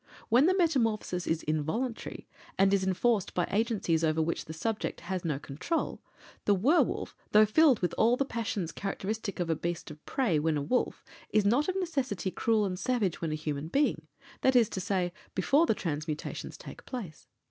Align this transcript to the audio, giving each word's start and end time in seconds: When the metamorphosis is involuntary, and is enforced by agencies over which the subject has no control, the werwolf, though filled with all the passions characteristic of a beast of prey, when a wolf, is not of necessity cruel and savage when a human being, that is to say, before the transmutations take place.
When 0.29 0.47
the 0.47 0.57
metamorphosis 0.57 1.27
is 1.27 1.43
involuntary, 1.43 2.27
and 2.57 2.73
is 2.73 2.83
enforced 2.83 3.35
by 3.35 3.47
agencies 3.51 4.03
over 4.03 4.19
which 4.19 4.45
the 4.45 4.51
subject 4.53 5.01
has 5.01 5.23
no 5.23 5.37
control, 5.37 6.01
the 6.45 6.55
werwolf, 6.55 7.15
though 7.33 7.45
filled 7.45 7.81
with 7.81 7.93
all 7.99 8.17
the 8.17 8.25
passions 8.25 8.71
characteristic 8.71 9.39
of 9.39 9.47
a 9.51 9.55
beast 9.55 9.91
of 9.91 10.03
prey, 10.07 10.39
when 10.39 10.57
a 10.57 10.61
wolf, 10.63 11.03
is 11.29 11.45
not 11.45 11.69
of 11.69 11.75
necessity 11.75 12.31
cruel 12.31 12.65
and 12.65 12.79
savage 12.79 13.21
when 13.21 13.31
a 13.31 13.35
human 13.35 13.67
being, 13.67 14.07
that 14.41 14.55
is 14.55 14.69
to 14.69 14.81
say, 14.81 15.13
before 15.35 15.67
the 15.67 15.75
transmutations 15.75 16.57
take 16.57 16.83
place. 16.87 17.27